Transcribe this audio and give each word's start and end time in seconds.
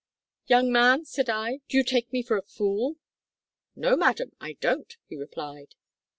"`Young 0.49 0.71
man,' 0.71 1.05
said 1.05 1.29
I, 1.29 1.57
`do 1.69 1.73
you 1.75 1.83
take 1.83 2.11
me 2.11 2.23
for 2.23 2.35
a 2.35 2.41
fool!' 2.41 2.95
"`No, 3.77 3.95
madam, 3.95 4.31
I 4.41 4.53
don't,' 4.53 4.97
he 5.05 5.15
replied. 5.15 5.75